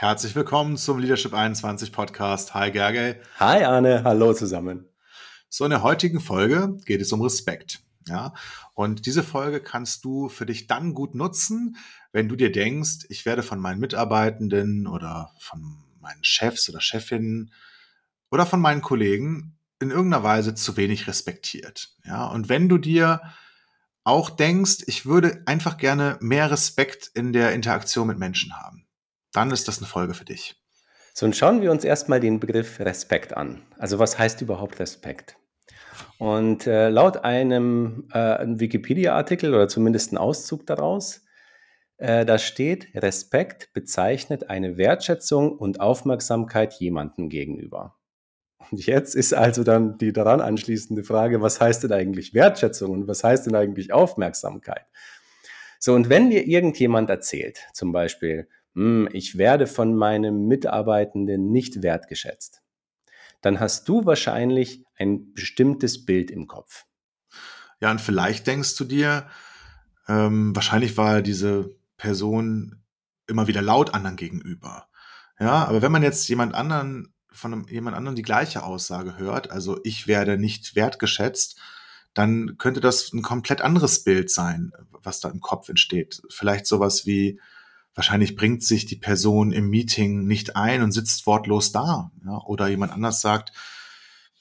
[0.00, 2.54] Herzlich willkommen zum Leadership 21 Podcast.
[2.54, 3.16] Hi Gergely.
[3.40, 4.88] Hi Arne, hallo zusammen.
[5.48, 7.80] So, in der heutigen Folge geht es um Respekt.
[8.06, 8.32] Ja,
[8.74, 11.78] und diese Folge kannst du für dich dann gut nutzen,
[12.12, 17.52] wenn du dir denkst, ich werde von meinen Mitarbeitenden oder von meinen Chefs oder Chefinnen
[18.30, 21.88] oder von meinen Kollegen in irgendeiner Weise zu wenig respektiert.
[22.04, 23.20] Ja, und wenn du dir
[24.04, 28.84] auch denkst, ich würde einfach gerne mehr Respekt in der Interaktion mit Menschen haben,
[29.38, 30.56] dann ist das eine Folge für dich.
[31.14, 33.62] So, und schauen wir uns erstmal den Begriff Respekt an.
[33.78, 35.36] Also was heißt überhaupt Respekt?
[36.18, 41.24] Und äh, laut einem äh, Wikipedia-Artikel oder zumindest ein Auszug daraus,
[41.98, 47.96] äh, da steht, Respekt bezeichnet eine Wertschätzung und Aufmerksamkeit jemandem gegenüber.
[48.70, 53.06] Und jetzt ist also dann die daran anschließende Frage, was heißt denn eigentlich Wertschätzung und
[53.06, 54.86] was heißt denn eigentlich Aufmerksamkeit?
[55.78, 58.48] So, und wenn dir irgendjemand erzählt, zum Beispiel,
[59.12, 62.62] ich werde von meinem Mitarbeitenden nicht wertgeschätzt,
[63.40, 66.84] dann hast du wahrscheinlich ein bestimmtes Bild im Kopf.
[67.80, 69.26] Ja, und vielleicht denkst du dir,
[70.08, 72.82] ähm, wahrscheinlich war diese Person
[73.26, 74.88] immer wieder laut anderen gegenüber.
[75.38, 79.50] Ja, aber wenn man jetzt jemand anderen von einem, jemand anderem die gleiche Aussage hört,
[79.50, 81.60] also ich werde nicht wertgeschätzt,
[82.14, 86.22] dann könnte das ein komplett anderes Bild sein, was da im Kopf entsteht.
[86.30, 87.38] Vielleicht sowas wie,
[87.98, 92.12] Wahrscheinlich bringt sich die Person im Meeting nicht ein und sitzt wortlos da.
[92.24, 92.38] Ja?
[92.46, 93.50] Oder jemand anders sagt,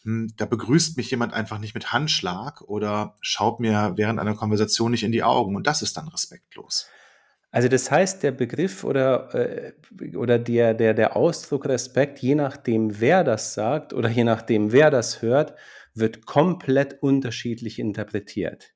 [0.03, 4.91] hm, da begrüßt mich jemand einfach nicht mit Handschlag oder schaut mir während einer Konversation
[4.91, 5.55] nicht in die Augen.
[5.55, 6.85] Und das ist dann respektlos.
[7.49, 9.73] Also das heißt, der Begriff oder, äh,
[10.15, 14.91] oder der, der, der Ausdruck Respekt, je nachdem, wer das sagt oder je nachdem, wer
[14.91, 15.55] das hört,
[15.95, 18.75] wird komplett unterschiedlich interpretiert.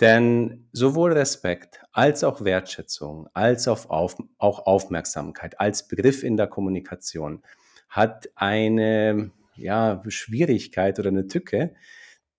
[0.00, 6.46] Denn sowohl Respekt als auch Wertschätzung, als auch, auf, auch Aufmerksamkeit als Begriff in der
[6.46, 7.42] Kommunikation
[7.88, 11.74] hat eine ja, Schwierigkeit oder eine Tücke,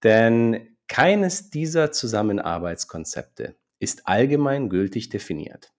[0.03, 5.73] denn keines dieser Zusammenarbeitskonzepte ist allgemein gültig definiert.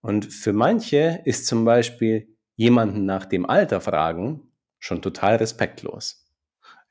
[0.00, 6.21] Und für manche ist zum Beispiel jemanden nach dem Alter fragen schon total respektlos.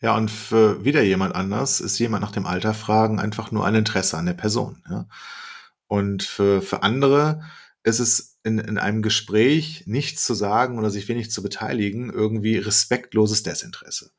[0.02, 3.76] Ja, und für wieder jemand anders ist jemand nach dem Alter fragen einfach nur ein
[3.76, 4.84] Interesse an der Person.
[4.90, 5.06] Ja?
[5.88, 7.44] Und für, für andere
[7.84, 12.58] ist es in, in einem Gespräch nichts zu sagen oder sich wenig zu beteiligen, irgendwie
[12.58, 14.12] respektloses Desinteresse.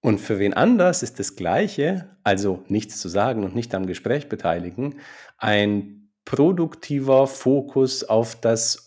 [0.00, 4.28] Und für wen anders ist das Gleiche, also nichts zu sagen und nicht am Gespräch
[4.28, 4.96] beteiligen,
[5.38, 8.86] ein produktiver Fokus auf das,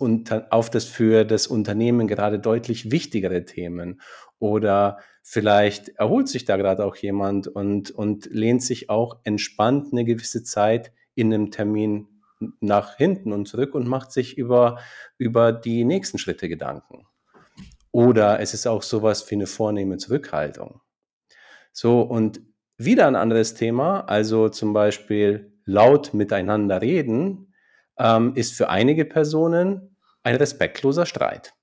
[0.52, 4.02] auf das für das Unternehmen gerade deutlich wichtigere Themen
[4.38, 5.00] oder
[5.30, 10.42] vielleicht erholt sich da gerade auch jemand und, und lehnt sich auch entspannt eine gewisse
[10.42, 12.08] Zeit in einem Termin
[12.62, 14.80] nach hinten und zurück und macht sich über,
[15.18, 17.08] über die nächsten Schritte Gedanken.
[17.92, 20.80] Oder es ist auch sowas wie eine vornehme Zurückhaltung.
[21.74, 22.40] So, und
[22.78, 27.54] wieder ein anderes Thema, also zum Beispiel laut miteinander reden,
[28.00, 31.57] ähm, ist für einige Personen ein respektloser Streit.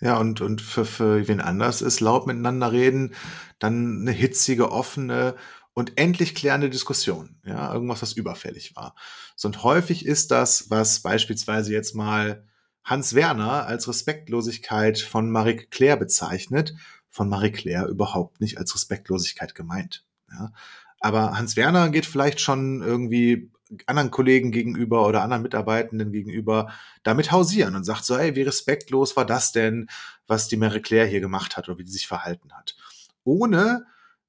[0.00, 3.14] Ja, und, und für, für wen anders ist laut miteinander reden,
[3.58, 5.36] dann eine hitzige, offene
[5.72, 7.36] und endlich klärende Diskussion.
[7.44, 8.94] Ja, irgendwas, was überfällig war.
[9.36, 12.44] So, und häufig ist das, was beispielsweise jetzt mal
[12.84, 16.74] Hans Werner als Respektlosigkeit von Marie Claire bezeichnet,
[17.10, 20.04] von Marie Claire überhaupt nicht als Respektlosigkeit gemeint.
[20.30, 20.52] Ja.
[21.00, 23.50] Aber Hans Werner geht vielleicht schon irgendwie
[23.86, 26.72] anderen Kollegen gegenüber oder anderen Mitarbeitenden gegenüber
[27.02, 29.88] damit hausieren und sagt so, hey, wie respektlos war das denn,
[30.26, 32.76] was die Mary Claire hier gemacht hat oder wie die sich verhalten hat.
[33.24, 33.86] Ohne,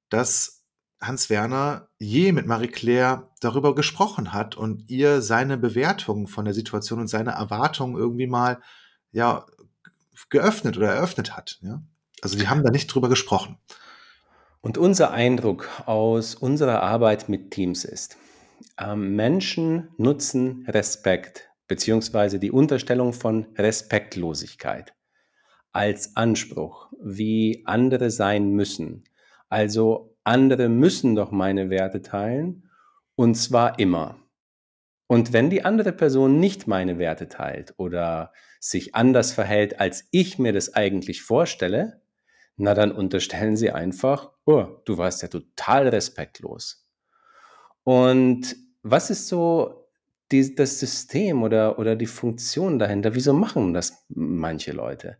[0.08, 0.64] dass
[1.00, 6.54] Hans Werner je mit Marie Claire darüber gesprochen hat und ihr seine Bewertung von der
[6.54, 8.60] Situation und seine Erwartungen irgendwie mal,
[9.12, 9.46] ja,
[10.30, 11.82] geöffnet oder eröffnet hat, ja.
[12.20, 13.58] Also die haben da nicht drüber gesprochen.
[14.60, 18.16] Und unser Eindruck aus unserer Arbeit mit Teams ist,
[18.78, 24.94] ähm, Menschen nutzen Respekt beziehungsweise die Unterstellung von Respektlosigkeit
[25.72, 29.04] als Anspruch, wie andere sein müssen.
[29.48, 32.68] Also andere müssen doch meine Werte teilen
[33.14, 34.16] und zwar immer.
[35.06, 40.38] Und wenn die andere Person nicht meine Werte teilt oder sich anders verhält, als ich
[40.38, 42.02] mir das eigentlich vorstelle,
[42.56, 46.87] na dann unterstellen sie einfach, oh, du warst ja total respektlos.
[47.88, 49.88] Und was ist so
[50.30, 53.14] die, das System oder, oder die Funktion dahinter?
[53.14, 55.16] Wieso machen das manche Leute?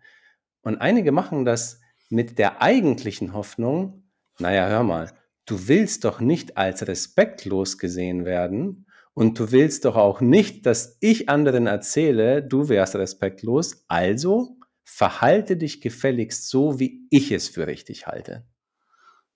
[0.60, 1.80] Und einige machen das
[2.10, 4.02] mit der eigentlichen Hoffnung,
[4.38, 5.10] naja, hör mal,
[5.46, 8.84] du willst doch nicht als respektlos gesehen werden
[9.14, 15.56] und du willst doch auch nicht, dass ich anderen erzähle, du wärst respektlos, also verhalte
[15.56, 18.46] dich gefälligst so, wie ich es für richtig halte.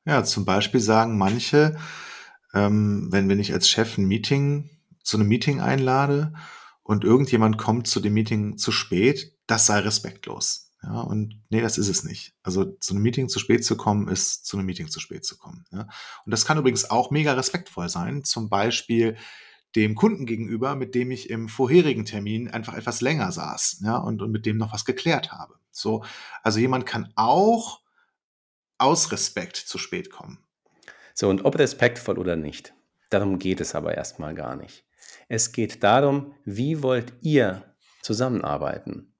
[0.04, 1.78] Ja, zum Beispiel sagen manche,
[2.54, 4.70] ähm, wenn, wenn ich als Chef ein Meeting,
[5.02, 6.32] zu einem Meeting einlade
[6.82, 10.70] und irgendjemand kommt zu dem Meeting zu spät, das sei respektlos.
[10.82, 12.34] Ja, und nee, das ist es nicht.
[12.42, 15.38] Also zu einem Meeting zu spät zu kommen, ist zu einem Meeting zu spät zu
[15.38, 15.64] kommen.
[15.70, 15.82] Ja.
[16.24, 18.24] Und das kann übrigens auch mega respektvoll sein.
[18.24, 19.16] Zum Beispiel
[19.76, 24.22] dem Kunden gegenüber, mit dem ich im vorherigen Termin einfach etwas länger saß, ja, und,
[24.22, 25.54] und mit dem noch was geklärt habe.
[25.70, 26.04] So,
[26.42, 27.80] also jemand kann auch
[28.78, 30.38] aus Respekt zu spät kommen.
[31.14, 32.74] So, und ob respektvoll oder nicht,
[33.10, 34.84] darum geht es aber erstmal gar nicht.
[35.28, 37.62] Es geht darum, wie wollt ihr
[38.02, 39.14] zusammenarbeiten?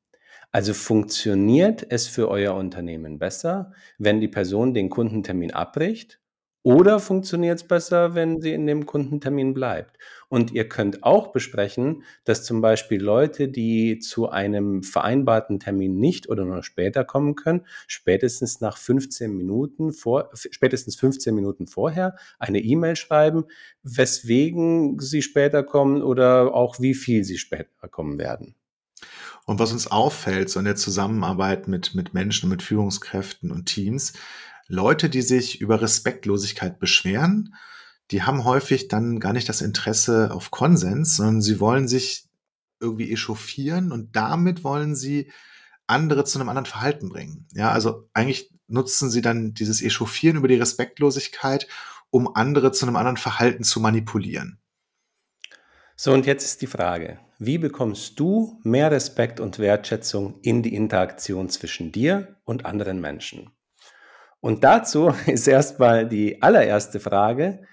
[0.50, 6.21] Also funktioniert es für euer Unternehmen besser, wenn die Person den Kundentermin abbricht
[6.62, 9.98] oder funktioniert es besser, wenn sie in dem Kundentermin bleibt?
[10.28, 16.28] Und ihr könnt auch besprechen, dass zum Beispiel Leute, die zu einem vereinbarten Termin nicht
[16.28, 22.60] oder nur später kommen können, spätestens nach 15 Minuten vor, spätestens 15 Minuten vorher eine
[22.60, 23.44] E-Mail schreiben,
[23.82, 28.54] weswegen sie später kommen oder auch wie viel sie später kommen werden.
[29.44, 34.12] Und was uns auffällt, so in der Zusammenarbeit mit, mit Menschen, mit Führungskräften und Teams,
[34.68, 37.54] Leute, die sich über Respektlosigkeit beschweren,
[38.10, 42.28] die haben häufig dann gar nicht das Interesse auf Konsens, sondern sie wollen sich
[42.80, 45.30] irgendwie echauffieren und damit wollen sie
[45.86, 47.46] andere zu einem anderen Verhalten bringen.
[47.52, 51.68] Ja, also eigentlich nutzen sie dann dieses Echauffieren über die Respektlosigkeit,
[52.10, 54.58] um andere zu einem anderen Verhalten zu manipulieren.
[55.96, 60.74] So, und jetzt ist die Frage, wie bekommst du mehr Respekt und Wertschätzung in die
[60.74, 63.50] Interaktion zwischen dir und anderen Menschen?
[64.42, 67.66] Und dazu ist erstmal die allererste Frage,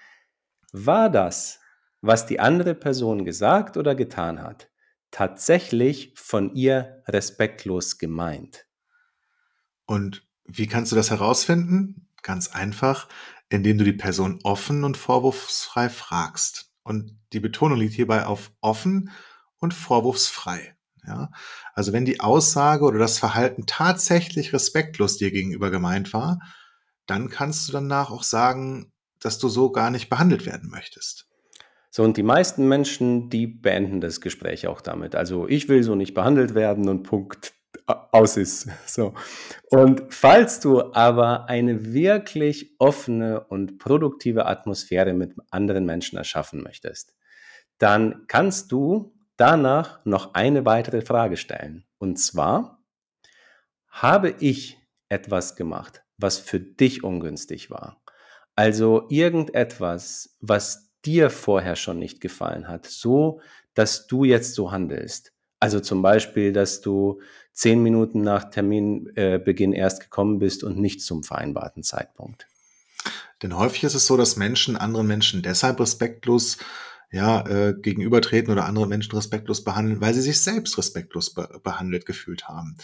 [0.71, 1.59] war das,
[1.99, 4.69] was die andere Person gesagt oder getan hat,
[5.11, 8.67] tatsächlich von ihr respektlos gemeint?
[9.85, 12.07] Und wie kannst du das herausfinden?
[12.21, 13.09] Ganz einfach,
[13.49, 16.71] indem du die Person offen und vorwurfsfrei fragst.
[16.83, 19.09] Und die Betonung liegt hierbei auf offen
[19.57, 20.75] und vorwurfsfrei.
[21.09, 21.31] Ja,
[21.73, 26.39] also wenn die Aussage oder das Verhalten tatsächlich respektlos dir gegenüber gemeint war,
[27.07, 31.27] dann kannst du danach auch sagen, dass du so gar nicht behandelt werden möchtest.
[31.89, 35.15] So, und die meisten Menschen, die beenden das Gespräch auch damit.
[35.15, 37.53] Also ich will so nicht behandelt werden und Punkt
[37.87, 38.67] aus ist.
[38.85, 39.15] So.
[39.71, 47.15] Und falls du aber eine wirklich offene und produktive Atmosphäre mit anderen Menschen erschaffen möchtest,
[47.79, 51.85] dann kannst du danach noch eine weitere Frage stellen.
[51.97, 52.83] Und zwar,
[53.87, 54.77] habe ich
[55.07, 58.01] etwas gemacht, was für dich ungünstig war?
[58.55, 63.41] Also irgendetwas, was dir vorher schon nicht gefallen hat, so
[63.73, 65.31] dass du jetzt so handelst.
[65.61, 67.21] Also zum Beispiel, dass du
[67.53, 72.47] zehn Minuten nach Terminbeginn äh, erst gekommen bist und nicht zum vereinbarten Zeitpunkt.
[73.41, 76.57] Denn häufig ist es so, dass Menschen anderen Menschen deshalb respektlos
[77.11, 82.05] ja, äh, gegenübertreten oder andere Menschen respektlos behandeln, weil sie sich selbst respektlos be behandelt
[82.05, 82.77] gefühlt haben.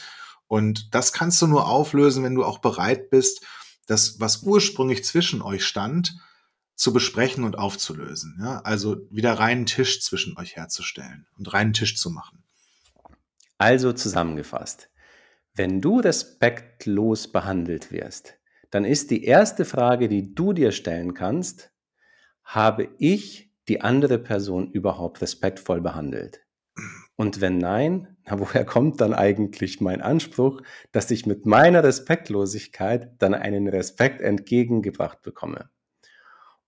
[0.47, 3.45] Und das kannst du nur auflösen, wenn du auch bereit bist,
[3.87, 6.15] das, was ursprünglich zwischen euch stand,
[6.75, 8.37] zu besprechen und aufzulösen.
[8.39, 8.61] Ja?
[8.61, 12.43] Also wieder reinen Tisch zwischen euch herzustellen und reinen Tisch zu machen.
[13.57, 14.89] Also zusammengefasst,
[15.53, 18.35] wenn du respektlos behandelt wirst,
[18.71, 21.71] dann ist die erste Frage, die du dir stellen kannst,
[22.43, 26.41] habe ich die andere Person überhaupt respektvoll behandelt?
[27.15, 33.13] Und wenn nein, na, woher kommt dann eigentlich mein Anspruch, dass ich mit meiner Respektlosigkeit
[33.19, 35.69] dann einen Respekt entgegengebracht bekomme?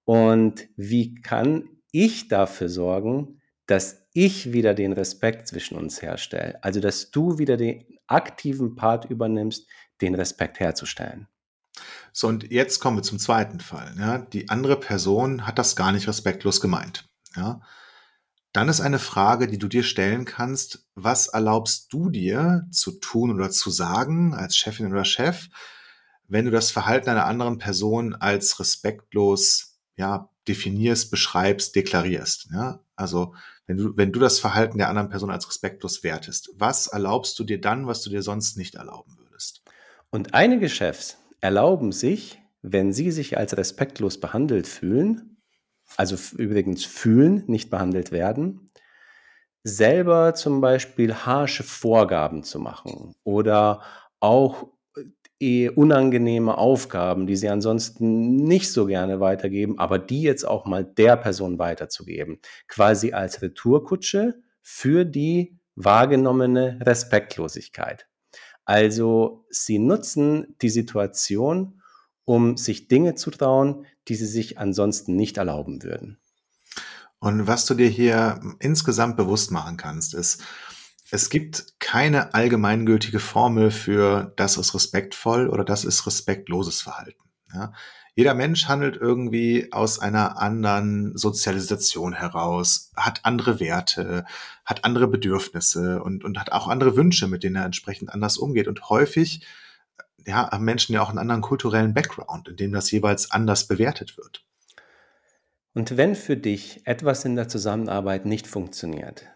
[0.05, 6.57] Und wie kann ich dafür sorgen, dass ich wieder den Respekt zwischen uns herstelle.
[6.63, 9.67] Also, dass du wieder den aktiven Part übernimmst,
[10.01, 11.27] den Respekt herzustellen.
[12.13, 13.93] So, und jetzt kommen wir zum zweiten Fall.
[13.97, 14.17] Ja.
[14.17, 17.07] Die andere Person hat das gar nicht respektlos gemeint.
[17.35, 17.61] Ja.
[18.53, 23.31] Dann ist eine Frage, die du dir stellen kannst, was erlaubst du dir zu tun
[23.31, 25.49] oder zu sagen als Chefin oder Chef,
[26.27, 32.49] wenn du das Verhalten einer anderen Person als respektlos ja, definierst, beschreibst, deklarierst.
[32.51, 32.79] Ja?
[32.95, 33.35] Also
[33.67, 37.43] wenn du, wenn du das Verhalten der anderen Person als respektlos wertest, was erlaubst du
[37.43, 39.61] dir dann, was du dir sonst nicht erlauben würdest?
[40.09, 45.37] Und einige Chefs erlauben sich, wenn sie sich als respektlos behandelt fühlen,
[45.95, 48.69] also übrigens fühlen, nicht behandelt werden,
[49.63, 53.81] selber zum Beispiel harsche Vorgaben zu machen oder
[54.19, 54.67] auch
[55.39, 60.83] eh unangenehme Aufgaben, die sie ansonsten nicht so gerne weitergeben, aber die jetzt auch mal
[60.83, 62.39] der Person weiterzugeben.
[62.67, 68.06] Quasi als Retourkutsche für die wahrgenommene Respektlosigkeit.
[68.67, 71.81] Also sie nutzen die Situation,
[72.25, 76.19] um sich Dinge zu trauen, die sie sich ansonsten nicht erlauben würden.
[77.19, 80.43] Und was du dir hier insgesamt bewusst machen kannst, ist,
[81.11, 87.23] es gibt keine allgemeingültige Formel für das ist respektvoll oder das ist respektloses Verhalten.
[87.53, 87.71] Ja?
[88.17, 94.25] Jeder Mensch handelt irgendwie aus einer anderen Sozialisation heraus, hat andere Werte,
[94.65, 98.67] hat andere Bedürfnisse und, und hat auch andere Wünsche, mit denen er entsprechend anders umgeht.
[98.67, 99.45] Und häufig
[100.25, 104.17] ja, haben Menschen ja auch einen anderen kulturellen Background, in dem das jeweils anders bewertet
[104.17, 104.43] wird.
[105.75, 109.27] Und wenn für dich etwas in der Zusammenarbeit nicht funktioniert,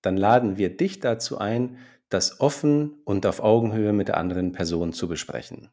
[0.00, 1.78] dann laden wir dich dazu ein,
[2.08, 5.70] das offen und auf Augenhöhe mit der anderen Person zu besprechen.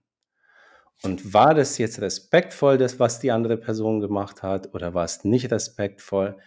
[1.03, 5.23] Und war das jetzt respektvoll, das, was die andere Person gemacht hat, oder war es
[5.23, 6.37] nicht respektvoll?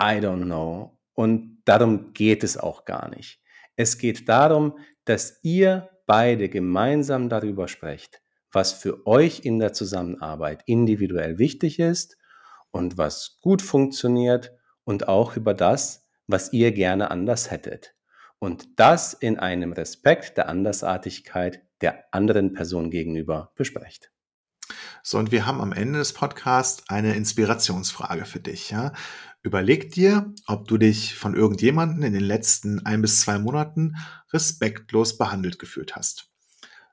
[0.00, 0.98] I don't know.
[1.14, 3.40] Und darum geht es auch gar nicht.
[3.76, 10.62] Es geht darum, dass ihr beide gemeinsam darüber sprecht, was für euch in der Zusammenarbeit
[10.66, 12.16] individuell wichtig ist
[12.70, 14.52] und was gut funktioniert
[14.84, 17.94] und auch über das, was ihr gerne anders hättet.
[18.38, 24.10] Und das in einem Respekt der Andersartigkeit der anderen Person gegenüber besprecht.
[25.02, 28.70] So, und wir haben am Ende des Podcasts eine Inspirationsfrage für dich.
[28.70, 28.92] Ja?
[29.42, 33.96] Überleg dir, ob du dich von irgendjemanden in den letzten ein bis zwei Monaten
[34.32, 36.30] respektlos behandelt gefühlt hast.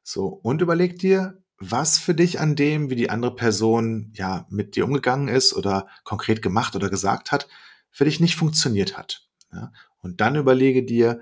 [0.03, 4.75] So, und überleg dir, was für dich an dem, wie die andere Person ja mit
[4.75, 7.48] dir umgegangen ist oder konkret gemacht oder gesagt hat,
[7.91, 9.27] für dich nicht funktioniert hat.
[9.53, 9.72] Ja?
[10.00, 11.22] Und dann überlege dir,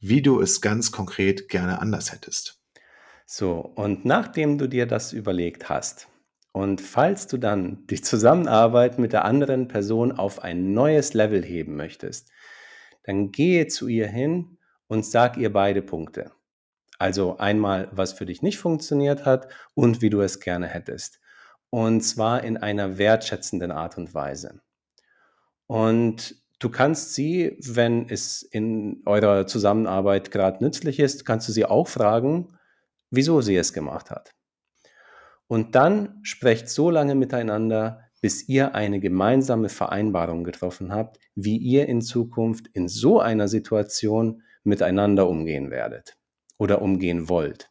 [0.00, 2.59] wie du es ganz konkret gerne anders hättest.
[3.32, 6.08] So, und nachdem du dir das überlegt hast
[6.50, 11.76] und falls du dann die Zusammenarbeit mit der anderen Person auf ein neues Level heben
[11.76, 12.32] möchtest,
[13.04, 14.58] dann gehe zu ihr hin
[14.88, 16.32] und sag ihr beide Punkte.
[16.98, 21.20] Also einmal, was für dich nicht funktioniert hat und wie du es gerne hättest.
[21.70, 24.60] Und zwar in einer wertschätzenden Art und Weise.
[25.68, 31.64] Und du kannst sie, wenn es in eurer Zusammenarbeit gerade nützlich ist, kannst du sie
[31.64, 32.56] auch fragen,
[33.10, 34.34] wieso sie es gemacht hat.
[35.46, 41.88] Und dann sprecht so lange miteinander, bis ihr eine gemeinsame Vereinbarung getroffen habt, wie ihr
[41.88, 46.16] in Zukunft in so einer Situation miteinander umgehen werdet
[46.58, 47.70] oder umgehen wollt.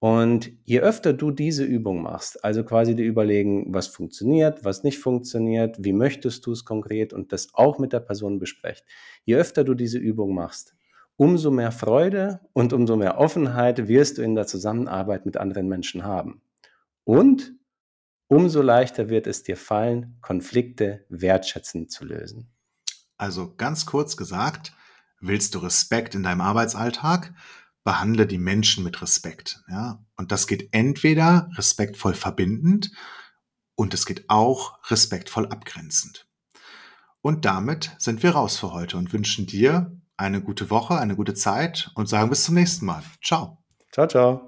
[0.00, 4.98] Und je öfter du diese Übung machst, also quasi die überlegen, was funktioniert, was nicht
[4.98, 8.84] funktioniert, wie möchtest du es konkret und das auch mit der Person besprecht,
[9.24, 10.76] je öfter du diese Übung machst,
[11.18, 16.04] umso mehr Freude und umso mehr Offenheit wirst du in der Zusammenarbeit mit anderen Menschen
[16.04, 16.40] haben.
[17.04, 17.54] Und
[18.28, 22.54] umso leichter wird es dir fallen, Konflikte wertschätzend zu lösen.
[23.16, 24.72] Also ganz kurz gesagt,
[25.20, 27.34] willst du Respekt in deinem Arbeitsalltag?
[27.82, 29.64] Behandle die Menschen mit Respekt.
[29.68, 30.04] Ja?
[30.16, 32.92] Und das geht entweder respektvoll verbindend
[33.74, 36.28] und es geht auch respektvoll abgrenzend.
[37.22, 41.34] Und damit sind wir raus für heute und wünschen dir eine gute Woche, eine gute
[41.34, 43.02] Zeit und sagen bis zum nächsten Mal.
[43.22, 43.58] Ciao.
[43.92, 44.47] Ciao, ciao.